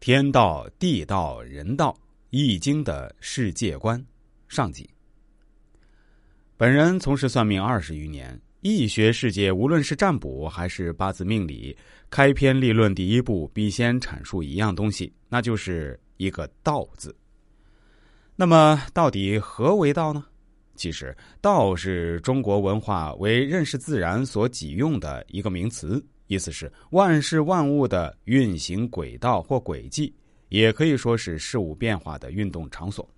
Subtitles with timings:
[0.00, 1.92] 天道、地道、人道，
[2.30, 4.02] 《易经》的世界观
[4.48, 4.88] 上集。
[6.56, 11.76] 本人从事算命二十余年，易学世界无论是占卜还是八字命理，
[12.08, 17.14] 开篇立论第一步必先阐述一样东西，那就是一个“道”字。
[18.34, 20.24] 那么，到底何为道呢？
[20.76, 26.02] 其实，道是中国文化为认识自然所己用的一个名词。
[26.30, 30.14] 意思是万事万物的运行轨道或轨迹，
[30.48, 33.08] 也可以说是事物变化的运动场所。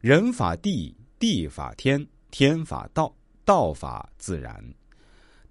[0.00, 3.12] 人法地，地法天，天法道，
[3.44, 4.64] 道法自然。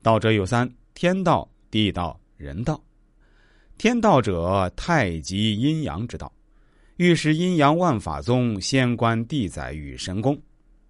[0.02, 2.82] 道者有三：天道、地道、人道。
[3.78, 6.32] 天道者，太极阴阳之道。
[6.96, 10.42] 欲识阴阳万法宗，先观地载与神功。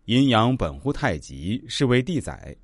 [0.06, 2.56] 阴阳本乎太极，是为地载。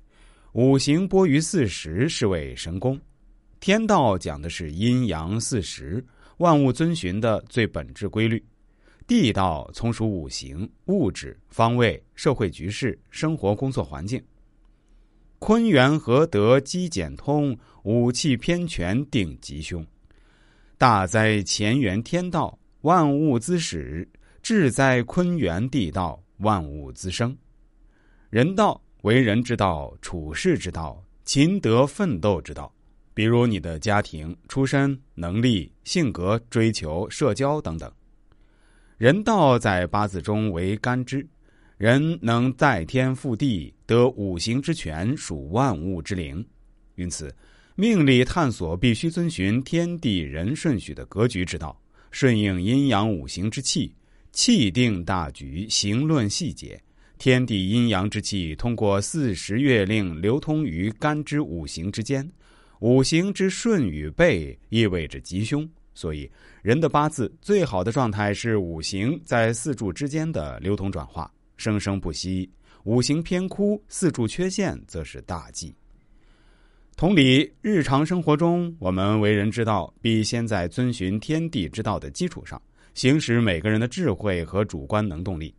[0.54, 2.96] 五行播于四时，是谓神功。
[3.58, 6.04] 天道讲的是阴阳四时，
[6.36, 8.40] 万物遵循的最本质规律。
[9.04, 14.22] 地道从属五行、物质、方位、社会局势、生活工作环境。
[15.40, 19.84] 坤元合德，积简通，武器偏全，定吉凶。
[20.78, 24.06] 大灾乾元天道，万物滋始；
[24.40, 27.36] 至灾坤元地道，万物滋生。
[28.30, 28.80] 人道。
[29.04, 32.74] 为人之道，处世之道，勤德奋斗之道。
[33.12, 37.92] 比如你的家庭、出身、能力、性格、追求、社交等等。
[38.96, 41.26] 人道在八字中为干支，
[41.76, 46.42] 人能在天覆地，得五行之权，属万物之灵。
[46.94, 47.30] 因此，
[47.76, 51.78] 命理探索必须遵循天地人顺序的格局之道，
[52.10, 53.94] 顺应阴阳五行之气，
[54.32, 56.82] 气定大局，行论细节。
[57.18, 62.28] 天地阴阳之气通过四时月令流通于干支五行之间，
[62.80, 65.68] 五行之顺与背意味着吉凶。
[65.94, 66.28] 所以，
[66.60, 72.50] 人的八字最好的状态是五行在四柱之间的流通转化，生生不息；
[72.82, 75.72] 五行偏枯，四柱缺陷，则是大忌。
[76.96, 82.60] 同理，日常生活中，我们为人之道，必先在遵循天地之道的基础上，
[82.92, 85.54] 行使每个人的智慧和主观能动力。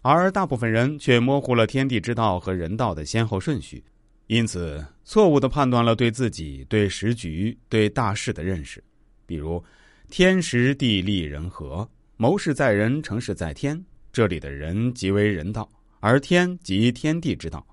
[0.00, 3.82] 而大部分人却模糊了天地之道和人道的先后顺序，
[4.28, 8.82] 因此错误的判断了对自己、对时局、对大事的认识。
[9.26, 9.62] 比如，
[10.08, 13.82] 天时地利人和，谋事在人，成事在天。
[14.12, 15.68] 这里的人即为人道，
[16.00, 17.66] 而天即天地之道。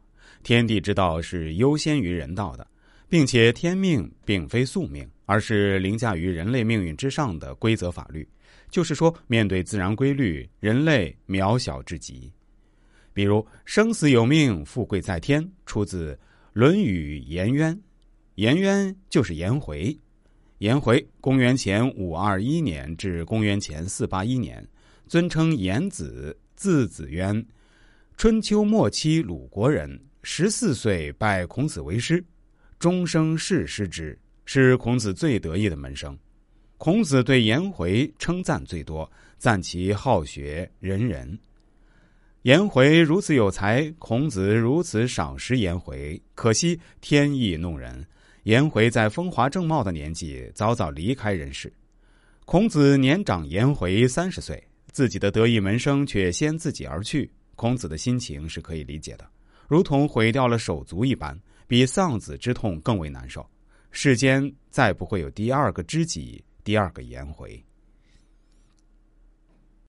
[0.43, 2.67] 天地之道是优先于人道的，
[3.07, 8.27] 并且天命并非宿命，而是凌驾于人类命运之上的规则法律。
[8.69, 12.31] 就是说，面对自然规律，人类渺小至极。
[13.13, 16.13] 比如“生死有命，富贵在天”，出自
[16.53, 17.73] 《论语·颜渊》。
[18.35, 19.97] 颜渊就是颜回。
[20.57, 24.65] 颜回，公元前五二一年至公元前四八一年，
[25.07, 27.45] 尊称颜子，字子渊。
[28.17, 32.23] 春秋末期鲁国人，十四岁拜孔子为师，
[32.79, 36.17] 终生侍师之，是孔子最得意的门生。
[36.77, 41.37] 孔子对颜回称赞最多，赞其好学仁人。
[42.41, 48.05] 颜回如此有才，孔子如此赏识颜回，可惜天意弄人。
[48.43, 51.73] 颜回在风华正茂的年纪早早离开人世。
[52.43, 59.25] 孔子年长颜回三十岁，自己的得意门生却先自己而去，孔子的心情是可以理解的，
[59.67, 61.35] 如同毁掉了手足一般，
[61.67, 63.43] 比丧子之痛更为难受。
[63.89, 66.43] 世间再不会有第二个知己。
[66.65, 67.63] 第二个颜回。